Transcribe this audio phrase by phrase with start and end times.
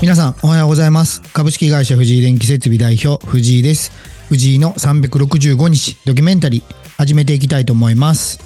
[0.00, 3.92] 皆さんおはようございます株式会社藤井電気設備代表藤井です
[4.30, 8.40] 藤井の365日ドキュメンタリー始めていきたいと思います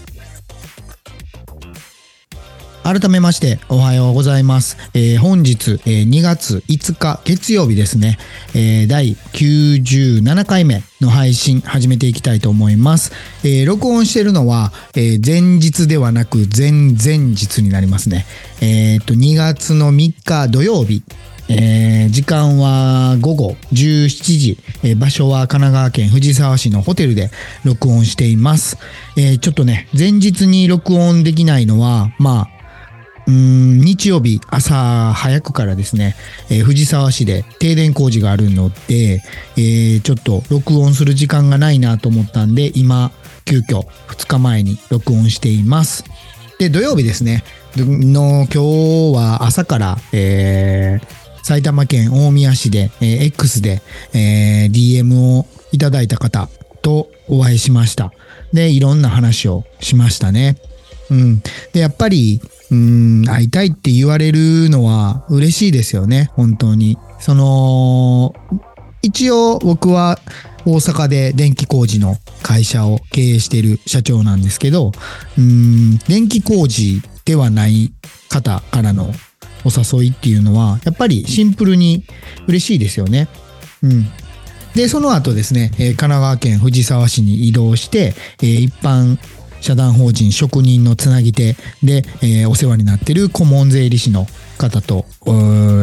[2.82, 4.76] 改めましておはようございます。
[4.92, 8.18] えー、本日、えー、2月5日月曜日ですね、
[8.54, 13.12] えー、第97回目の配信始めていきたいと思います。
[13.42, 18.26] え、録音しているのは、え、前日ではなく前々日になりますね。
[18.60, 21.02] えっ、と、2月の3日土曜日
[21.48, 24.08] えー、時間は午後17
[24.38, 27.30] 時、えー、場所は神奈川県藤沢市のホテルで
[27.64, 28.78] 録音しています。
[29.16, 32.54] えー、ちょっとね、前日に録音できないのは、まあ、
[33.26, 36.14] うん日曜日朝早くからですね、
[36.50, 39.22] えー、藤沢市で停電工事があるので、
[39.56, 43.12] えー、ちょっと録音する時間がないなと思ったんで、今、
[43.44, 46.04] 急遽2日前に録音しています。
[46.58, 47.44] で、土曜日ですね、
[47.76, 53.82] の今日は朝から、えー、埼玉県大宮市で、えー、X で、
[54.14, 56.48] えー、DM をいただいた方
[56.80, 58.12] とお会いしました。
[58.54, 60.56] で、いろんな話をしましたね。
[61.10, 61.42] うん。
[61.74, 66.96] で、やっぱり、うん、会いたいって言われるのは嬉しいですよね、本当に。
[67.20, 68.34] その、
[69.02, 70.18] 一応僕は
[70.64, 74.92] 大阪で電気工事の会社を経営している社長なんですけど、
[75.36, 77.92] うん、電気工事ではない
[78.30, 79.12] 方からの
[79.64, 82.04] お誘いっていうのは、やっぱりシンプルに
[82.46, 83.28] 嬉しいですよね。
[83.82, 84.06] うん。
[84.74, 89.18] で、その後ですね、神奈川県藤沢市に移動して、一般
[89.60, 94.26] 社団法人職人のつなぎ手で、えー、お世話になっている顧問税理士の
[94.58, 95.06] 方と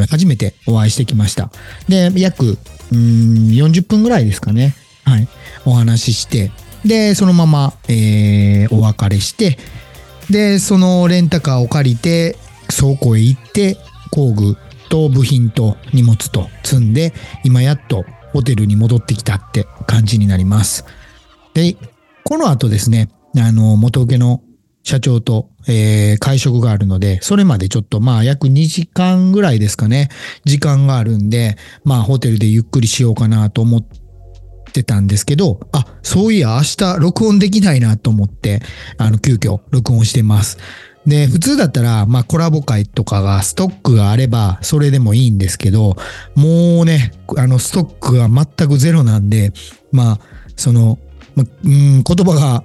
[0.10, 1.50] 初めてお会いしてきました。
[1.90, 2.58] で、約
[2.92, 4.76] うん40分ぐらいですかね。
[5.04, 5.28] はい。
[5.66, 6.52] お話しして、
[6.86, 9.58] で、そのまま、えー、お別れして、
[10.30, 12.38] で、そのレンタカーを借りて、
[12.72, 13.78] 倉庫へ行って、
[14.12, 14.58] 工具
[14.90, 20.86] と部品と荷物と積んで、今やっとホテルに戻ってきたって感じになります。
[21.54, 21.78] で、
[22.24, 24.42] この後ですね、あの、元請けの
[24.84, 30.10] 社長と、えー、会食があるので、それまでちょっとまあ約2時間ぐらいですかね、
[30.44, 33.86] 時間があるんで、まあホテルでゆっくりしようかなと思っ
[34.74, 38.62] てたんですけど、あ、そういや明日録音できないなと思って、
[38.98, 40.58] あの、急遽録音してます。
[41.06, 45.96] で、普通だったら、まあコラボ会とかがストックがあれば、それでもいいんですけど、
[46.36, 49.52] もうね、あの、ストックが全くゼロなんで、
[49.92, 50.20] まあ、
[50.56, 51.00] その、
[51.38, 52.64] うん、言葉が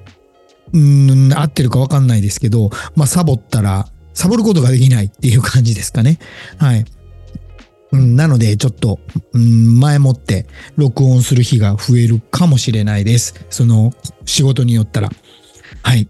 [0.73, 6.19] うん、合ってるかわかんないですけど、まあ、サボったら、サボることができないっていう感じですかね。
[6.59, 6.85] はい。
[7.93, 8.99] うん、なので、ちょっと、
[9.33, 13.35] うん、前もって録音する日が増えるかもしれないです。
[13.51, 13.93] その、
[14.25, 15.11] 仕事によったら。
[15.83, 16.09] はい。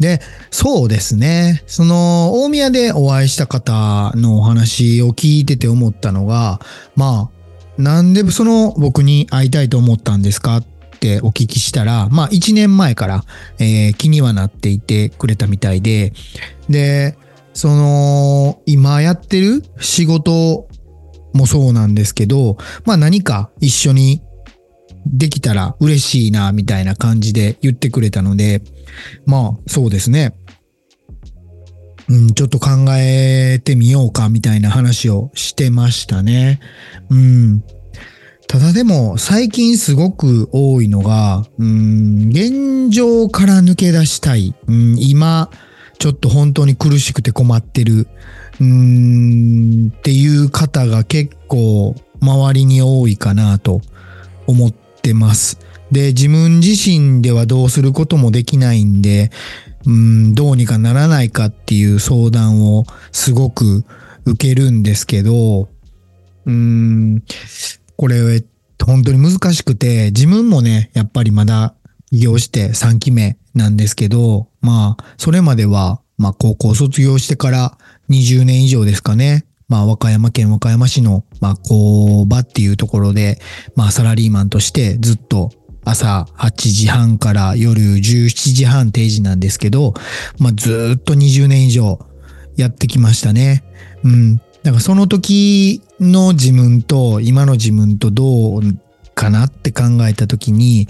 [0.00, 1.62] で、そうですね。
[1.66, 6.60] その、大宮でお会いした方のお話を聞いてて思ったのが、
[6.96, 7.34] まあ、
[7.82, 10.64] なんでその僕に会いたいと思ったんですかっ
[11.00, 13.24] てお聞きしたら、まあ1年前から、
[13.58, 16.12] えー、気にはなっていてくれたみたいで、
[16.68, 17.16] で、
[17.52, 20.68] その、今やってる仕事
[21.32, 24.22] もそうなんですけど、まあ何か一緒に
[25.06, 28.62] できたら嬉しいな、みたいな感じで言ってくれたので、
[29.26, 30.34] まあそうですね。
[32.08, 36.60] うん、ちょっと考えてみようか、みたいな話をしてましたね。
[37.10, 37.64] うん。
[38.46, 44.54] ただでも最近すごく多いのが、うん、現状から抜け出したい。
[44.66, 45.50] うん、今、
[45.98, 48.06] ちょっと本当に苦しくて困ってる。
[48.60, 53.80] うん、っていう方が結構周りに多いかなと
[54.46, 55.58] 思ってます。
[55.94, 59.30] で、自分自身ではどうすることもできないんで、
[59.86, 63.84] うん、どうにかならないかっていう相談をすごく
[64.26, 65.68] 受けるんですけど、
[66.44, 67.22] うん、
[67.96, 68.44] これ、
[68.84, 71.74] 本当に難しくて、自分もね、やっぱりまだ
[72.10, 77.78] 起業して3期目なんですけど、まあ、それまでは、まあ、高校卒業してから
[78.10, 79.46] 20年以上ですかね。
[79.68, 83.40] まあ、和歌山県和歌山市の、まあ、工場っていうところで、
[83.74, 85.50] まあ、サラリーマンとしてずっと
[85.84, 89.94] 朝8時半から夜17時半定時なんですけど、
[90.38, 91.98] まあ、ずっと20年以上
[92.56, 93.64] やってきましたね。
[94.02, 94.36] うん。
[94.36, 98.62] だからその時の自分と今の自分とどう
[99.14, 100.88] かなって考えた時に、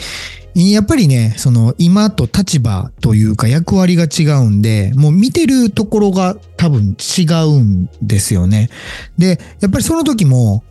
[0.55, 8.71] やっぱりね、その今と立場というか役割が違うんで、もう見てるところが多分違うんですよね。
[9.19, 10.63] で、やっぱりその時も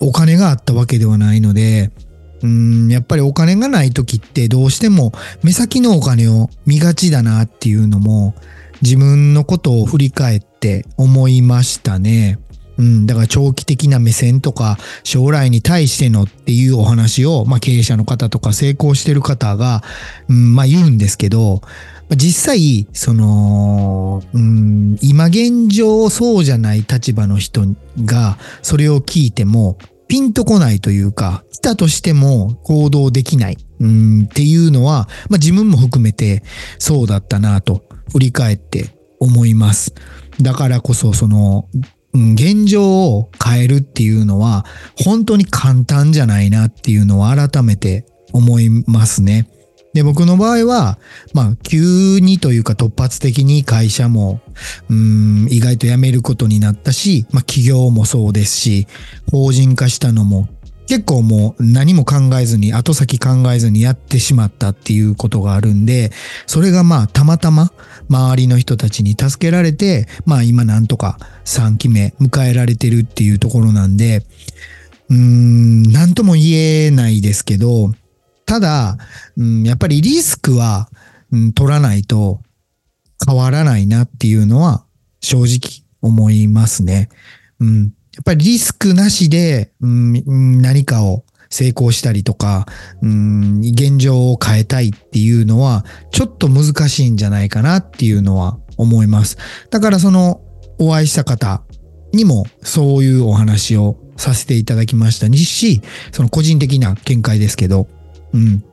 [0.00, 1.90] お金があったわけではないので、
[2.42, 8.34] うん、やっぱりお金がない時ってどうしても目先のお金を見がちだなっていうのも
[8.82, 12.38] 自分のことを振り返って思いましたね。
[12.78, 19.82] うん、だから長期的な目線とか将来に対してのっていうお話を、まあ、経営者の方とか成功してる方が、
[20.30, 21.60] うん、まあ言うんですけど、
[22.16, 27.62] 実際、その、うん、今現状そうじゃない立場の人
[28.04, 29.76] がそれを聞いても
[30.10, 36.42] ピンとこないというか、来たとしても行動できない、うん、っていうのは、まあ自分も含めて
[36.80, 39.94] そうだったなと振り返って思います。
[40.40, 41.68] だからこそその
[42.12, 44.64] 現状を変えるっていうのは
[44.96, 49.48] 本当に簡単じゃないなっていうのは改めて思いますね。
[49.92, 50.98] で、僕の場合は、
[51.34, 54.40] まあ、急にというか突発的に会社も、
[54.88, 58.86] うん、意外と辞めることになったし、まあ、企業もそうですし、
[59.30, 60.48] 法人化したのも
[60.90, 66.10] 結構もう何も考えずに、後先考えずにやってしまったっていうことがあるんで、
[66.48, 67.70] それがまあたまたま
[68.08, 74.24] 周りの人たちに助けられて、まあ今なんとか3期目迎えられてるっていうところなんで、
[75.10, 77.92] うーん、なんとも言えないですけど、
[78.50, 78.96] ただ、
[79.36, 80.88] うん、やっぱりリスクは、
[81.30, 82.40] うん、取らないと
[83.24, 84.84] 変わらないなっていうのは
[85.20, 87.10] 正直思いますね。
[87.60, 87.84] うん。
[87.84, 92.66] やっぱりリスクなしで、うん、何かを成功したりとか、
[93.02, 99.38] うん、現状を変えたいっていうのは、ちょっと難しいんじゃないかなっていうのは思います。
[99.70, 100.40] だからその、
[100.80, 101.62] お会いした方
[102.12, 107.86] にもそういうお話をさせていただきましたにし、その個人的な見解ですけど、
[108.32, 108.64] うん。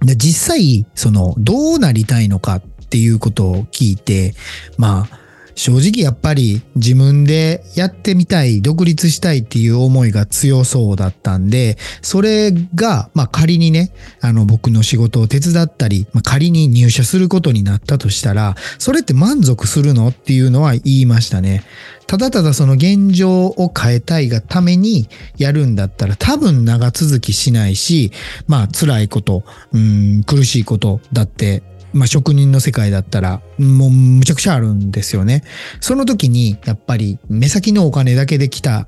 [0.00, 4.34] で実際、その、どうなりたいのかっていうことを聞いて、
[4.78, 5.18] まあ、
[5.56, 21.64] 正直やっぱり自分でやってみたい、独立したいっていう思いが強そうだったんで、それが、まあ仮にね、あの僕の仕事を手伝ったり、まあ、仮に入社することになったとしたら、それって満足するのっていうのは言いましたね。
[22.06, 25.08] ただただその現状を変えたいがために
[25.38, 28.12] やるんだったら多分長続きしないし、
[28.46, 29.42] まあ辛いこと、
[29.72, 31.62] うん、苦しいことだって
[31.96, 35.42] まあ、職人の世界だったら、もうむちゃくちゃあるんですよね。
[35.80, 38.86] その時に、やっぱり目先のお金だけで来た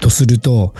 [0.00, 0.74] とすると、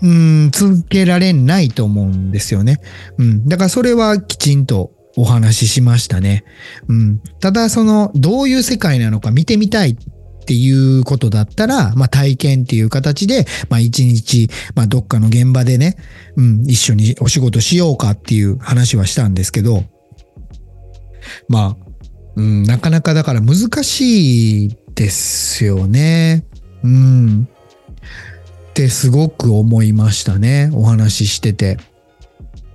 [0.00, 2.80] うん、続けられないと思うんですよね。
[3.18, 3.48] うん。
[3.48, 6.44] だからそれはきちんとお話ししましたね。
[6.88, 7.20] うん。
[7.40, 15.96] ただその、どういう世界なのか見てみたいっていうことだったら、まあ体験っていう形で、まあ一日、まあどっかの現場でね、
[16.36, 19.84] うん、一緒にお仕事しようかっていう話はしたんですけど、
[21.48, 21.92] まあ、
[22.36, 26.44] うん、なかなかだから難しいですよね。
[26.82, 27.48] うん。
[28.70, 30.70] ってすごく思いましたね。
[30.72, 31.78] お話ししてて。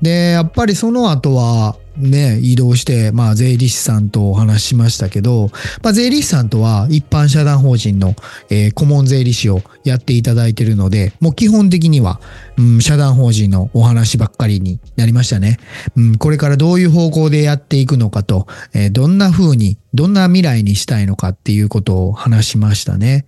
[0.01, 5.49] で、やっぱりその後は、ね、移動して、まあ、税理士さんとお話ししましたけど、
[5.81, 8.15] まあ、税理士さんとは一般社団法人の、
[8.49, 12.19] えー、顧問税理士をやっていただいているので、もう基本的には、
[12.57, 15.57] うん、社団法人のお話ばっかりになりましたね。
[15.95, 23.25] うん、これからどういう方向でやっていくのかと、えー、どんな風に、どんな未来にしたいのかっていうことを話しましたね。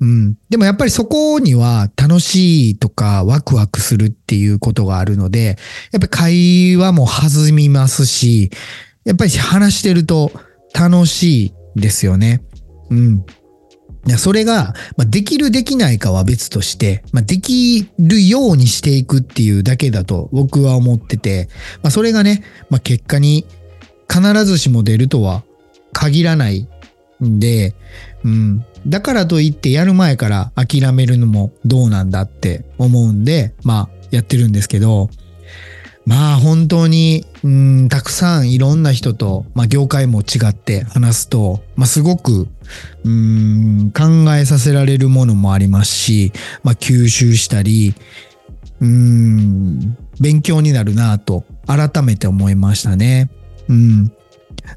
[0.00, 0.38] うん。
[0.48, 5.58] でもやっぱりそこには楽しいとかワクワクするっていうことがあるので、
[5.92, 8.50] やっぱり会話も弾みますし、
[9.04, 10.32] やっぱり話してると
[10.74, 12.42] 楽しいですよね。
[12.88, 13.24] うん。
[14.16, 21.48] それが、まあ、できるできないかは別として、まあ、できるようにしていくっていうだけだと僕は思ってて、
[21.82, 23.44] まあ、それがね、まあ、結果に
[24.08, 25.42] 必ずしも出るとは
[25.96, 26.68] 限らない
[27.24, 27.74] んで、
[28.22, 28.64] うん。
[28.86, 35.08] だからといってやる前から諦めるのもどうなんだって思うんで、まあやってるんですけど、
[36.04, 42.46] まあ本当に、うん、たくさんいろんな人と、まあ業界も違って話すと、まあすごく、
[43.04, 47.94] うん、考えさせられるものもありますし、まあ吸収したり、
[48.82, 53.30] うん、勉強になるなと改めて思いましたね。
[53.68, 54.12] うん。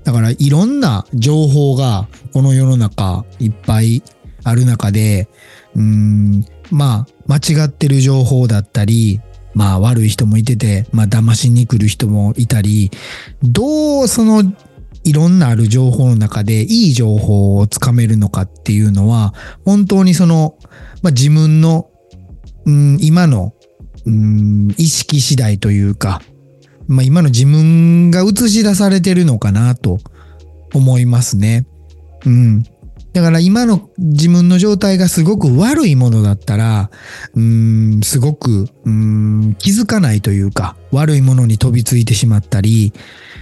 [0.03, 4.03] だからいろんな情報がこの世の中いっぱい
[4.43, 5.27] ある中で、
[5.75, 9.21] うん、まあ間違ってる情報だったり、
[9.53, 12.91] まあ悪い人もいてて、まあ騙しに来る人もいたり、
[13.43, 14.43] どうその
[15.03, 19.33] いろんなある情報の中でいい情報をつかめるのかっていうのは、
[19.65, 20.57] 本当にその、
[21.01, 21.89] まあ、自分の、
[22.65, 23.53] うん、今の、
[24.05, 26.21] うん、意識次第というか、
[26.89, 30.00] まあ、今の自分が映し出されてるのかなと
[30.74, 31.67] 思いますね。
[32.25, 32.63] うん。
[33.13, 36.89] だから今の自分の状態がすごく悪いものだったら、
[37.36, 42.91] うん、すごく、うん、気づかないというか、悪いものに飛びついてしまったり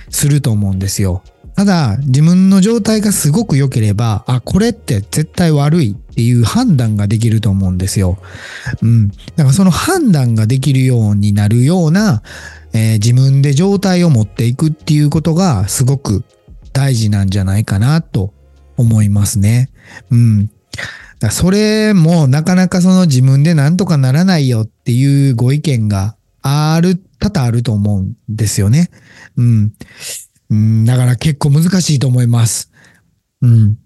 [0.10, 1.24] すると思うんですよ。
[1.58, 8.20] ただ、自分の状態がすごく良ければ、あ、これって絶対悪いっていう判断ができると思うんですよ。
[8.84, 9.10] うん。
[9.10, 12.22] だからその判断ができるようになるような、
[12.74, 16.24] えー、自分で状態を持っていくっていうことがすごく
[16.74, 18.36] 大事なんじゃないかなと
[18.78, 19.72] 思いますね。
[20.12, 20.52] うん。
[21.18, 28.92] だそれもなかなかその自分でなんとかならないよっていうご意見がある、多々あると思うんですよね。
[29.38, 29.74] うん。
[30.50, 32.72] うん、だから結構難しいと思います。
[33.42, 33.78] うん。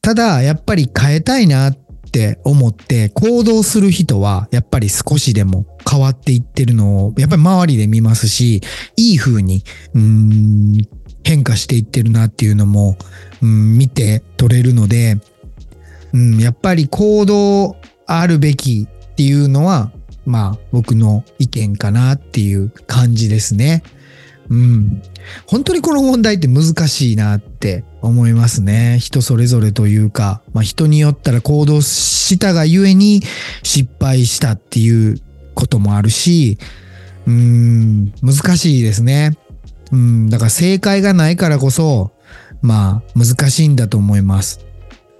[0.00, 1.76] ただ、やっぱり変えたいなっ
[2.10, 8.62] て思って行動する人は、やっぱり少しでも変わっていってるのを、やっぱり周りで見ますし、
[8.96, 9.64] いい風に、
[9.94, 10.72] うん、
[11.24, 12.96] 変化していってるなっていうのも、
[13.42, 15.18] うん、見て取れるので、
[16.12, 17.76] うん、やっぱり行動
[18.06, 19.92] あるべきっていうのは、
[20.24, 23.82] まあ僕の意見かなっていう感じですね。
[24.50, 25.02] うん。
[25.46, 28.98] 本当にこの問題って難しいなって思いますね。
[29.00, 33.22] 人それぞれというか、まあ人によったら行動したがゆえに
[33.62, 35.20] 失敗したっていう
[35.54, 36.58] こともあるし、
[37.26, 39.36] うん、難しいですね。
[39.92, 42.12] うん、だから正解がないからこそ、
[42.62, 44.60] まあ難しいんだと思います。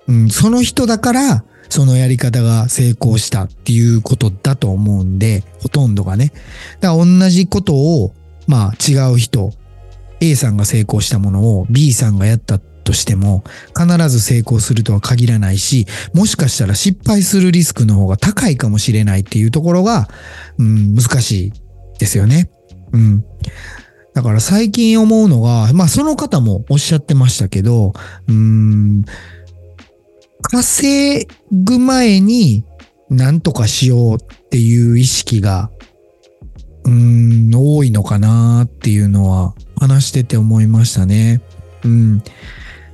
[0.06, 6.32] うん、その人だから、そのやり方が成功したっていうことだと思うんで、ほとんどがね。
[6.80, 8.14] だから同じことを、
[8.48, 9.52] まあ違う人、
[10.20, 13.44] A さんが成功したものを B さんがやったとしても、
[13.78, 20.08] 必ず成功するとは限らないし、もしかしたら失敗するリスクの方が高いかもしれないっていうところが、
[20.58, 21.52] うん、難しい
[21.98, 22.50] ですよね。
[22.92, 23.24] うん。
[24.14, 27.92] だから最近思うのが、まあその方もおっしゃってましたけど、
[28.26, 29.04] うーん、
[30.40, 32.64] 稼ぐ前に
[33.10, 35.70] 何とかしようっていう意識が、
[36.88, 41.42] うん、多いのかなっていうのは話してて思いましたね。
[41.84, 42.22] うん。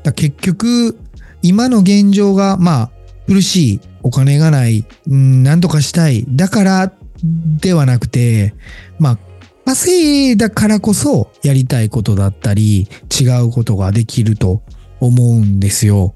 [0.02, 0.98] だ結局、
[1.42, 2.90] 今の現状が、まあ、
[3.26, 6.92] 苦しい、お金がない、うん、何とかしたい、だから
[7.60, 8.54] ではなくて、
[8.98, 9.18] まあ、
[9.64, 14.62] 稼いだからこそやりたいことだったり、違うことができると
[15.00, 16.14] 思うんですよ。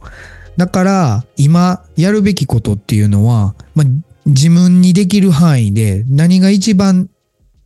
[0.56, 3.87] だから、今やるべきことっていうのは、まあ、
[4.26, 7.08] 自分にできる範囲で何が一番、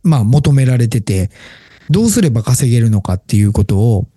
[0.03, 1.29] まあ、求められてて、
[1.89, 4.07] どうすれば稼げるのかっていうことを、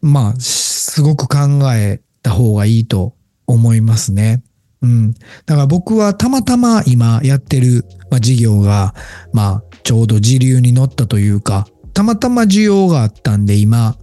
[0.00, 3.14] まあ、すごく考えた方がいいと
[3.46, 4.42] 思いますね。
[4.82, 5.14] うん。
[5.14, 5.20] だ
[5.54, 8.94] から僕はたまたま今やってる、まあ、事業が、
[9.32, 13.96] まあ、ちょうど時流に乗ったというか、たまたま需要があったんで今、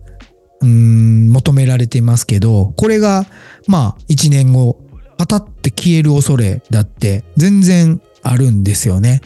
[0.62, 3.26] うん、求められてますけど、これが、
[3.68, 4.80] まあ、一年後、
[5.18, 9.22] パタって消える恐れだって全然あるんですよね。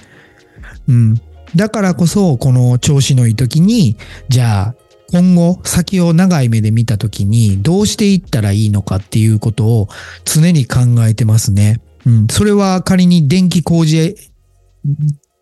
[0.87, 1.21] うん。
[1.55, 3.97] だからこそ、この調子のいい時に、
[4.29, 4.75] じゃあ、
[5.11, 9.89] 今後、先を長い目で見た時に、どうしていったらいいのかっていうことを
[10.25, 11.81] 常に考えてますね。
[12.05, 12.27] うん。
[12.31, 14.15] それは仮に電気工事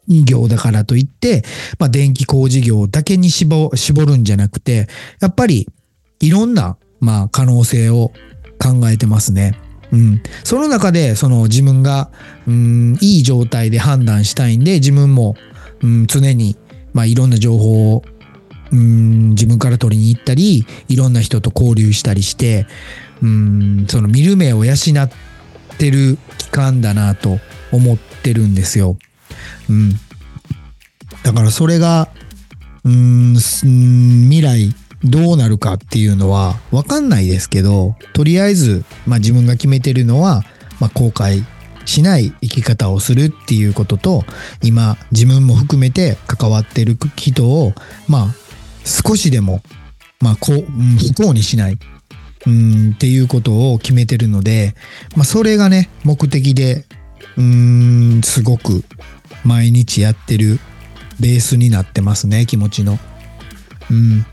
[0.07, 1.43] 業だからといって、
[1.79, 3.71] まあ、電気工事業だけに絞
[4.05, 4.87] るんじゃなくて、
[5.21, 5.69] やっぱり
[6.19, 8.11] いろんな、まあ、可能性を
[8.59, 9.57] 考えてますね。
[9.91, 10.21] うん。
[10.43, 12.11] その中で、その自分が、
[12.47, 15.35] うん、いい状態で判断したいんで、自分も、
[15.83, 16.57] うん、常に、
[16.93, 18.03] まあ、いろんな情報を、
[18.71, 22.67] うん、自分から取りに行ったり、いろんな人と交流したりして、
[23.21, 24.77] うん、その見る目を養っ
[25.77, 27.39] てる期間だなと
[27.71, 28.97] 思ってるんですよ。
[29.69, 29.93] うん。
[31.23, 32.09] だからそれが、
[32.83, 34.73] うん、未来
[35.03, 40.43] どうなるかっていうのはわかんないですけど、とりあえず、まあ自分が決めてるのは、
[40.79, 41.43] まあ後悔
[41.85, 44.23] しない生き方をするっていうことと、
[44.61, 47.73] 今自分も含めて関わってる人を、
[48.07, 48.35] まあ
[48.83, 49.61] 少しでも、
[50.19, 51.77] まあこう、不幸にしない。
[52.47, 54.73] うんっていうことを決めてるので、
[55.15, 56.85] まあそれがね、目的で、
[57.37, 58.83] うん、すごく
[59.43, 60.59] 毎日やってる
[61.19, 62.97] ベースになってますね、気持ちの。
[63.91, 64.25] うん。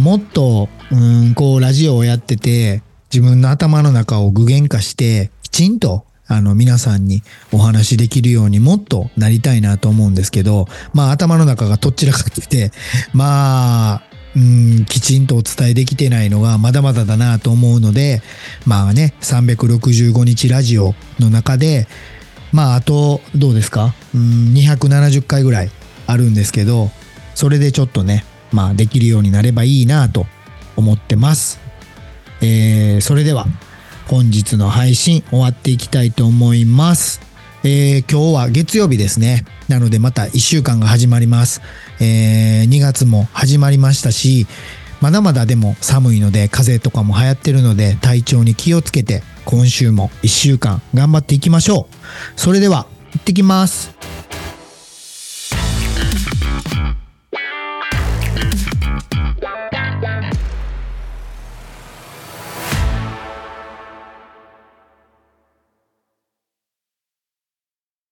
[0.00, 12.72] もっと、うん、こう、ラジオをやってて、自分の頭の中を具現化して、きちんと、あの、皆さんにお話しできるようにもっとなりたいなと思うんですけど、まあ、頭の中がとっちらかってて、
[13.12, 14.02] まあ、
[14.34, 18.22] うん、きちんとお伝えできてないのがまだまだだなと思うので、
[18.64, 21.86] まあね、365日ラジオの中で、
[22.50, 23.94] まあ、あと、どうですか？
[24.14, 25.70] うん、270回ぐらい
[26.06, 26.90] あるんですけど、
[27.34, 30.26] それでちょっとね、まあ、できるようになればいいなと
[30.76, 31.60] 思ってます。
[32.40, 33.46] えー、それでは、
[34.12, 37.22] 本日の配信終わっていきたいと思います。
[37.64, 39.46] えー、今日は月曜日ですね。
[39.68, 41.62] なのでまた1週間が始まります。
[41.98, 44.46] えー、2月も始まりましたし、
[45.00, 51.94] まだまだでも寒いので風邪とかも流行ってるので体調に気をつけて今週も1週間頑張っていきましょう。
[52.38, 54.01] それでは行ってきます。